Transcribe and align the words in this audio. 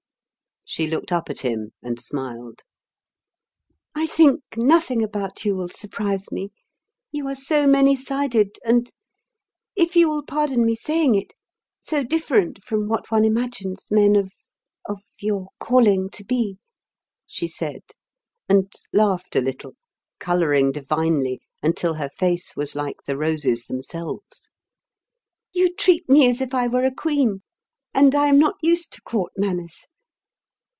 She 0.63 0.87
looked 0.87 1.11
up 1.11 1.29
at 1.29 1.39
him 1.41 1.71
and 1.83 1.99
smiled. 1.99 2.61
"I 3.93 4.07
think 4.07 4.41
nothing 4.55 5.03
about 5.03 5.43
you 5.43 5.53
will 5.53 5.67
surprise 5.67 6.31
me 6.31 6.51
you 7.11 7.27
are 7.27 7.35
so 7.35 7.67
many 7.67 7.93
sided 7.93 8.57
and 8.63 8.89
if 9.75 9.97
you 9.97 10.07
will 10.07 10.23
pardon 10.23 10.65
me 10.65 10.75
saying 10.77 11.15
it 11.15 11.33
so 11.81 12.03
different 12.05 12.63
from 12.63 12.87
what 12.87 13.11
one 13.11 13.25
imagines 13.25 13.89
men 13.91 14.15
of 14.15 14.31
of 14.87 15.01
your 15.19 15.49
calling 15.59 16.09
to 16.11 16.23
be," 16.23 16.57
she 17.27 17.49
said; 17.49 17.81
and 18.47 18.71
laughed 18.93 19.35
a 19.35 19.41
little, 19.41 19.73
colouring 20.19 20.71
divinely 20.71 21.41
until 21.61 21.95
her 21.95 22.09
face 22.09 22.55
was 22.55 22.77
like 22.77 23.03
the 23.05 23.17
roses 23.17 23.65
themselves. 23.65 24.49
"You 25.51 25.75
treat 25.75 26.07
me 26.07 26.29
as 26.29 26.39
if 26.39 26.53
I 26.53 26.69
were 26.69 26.85
a 26.85 26.95
queen; 26.95 27.41
and 27.93 28.15
I 28.15 28.27
am 28.27 28.37
not 28.37 28.55
used 28.61 28.93
to 28.93 29.01
Court 29.01 29.33
manners. 29.35 29.81